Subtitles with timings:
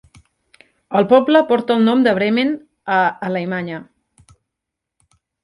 [0.99, 2.55] El poble porta el nom de Bremen,
[2.95, 2.97] a
[3.29, 3.79] Alemanya.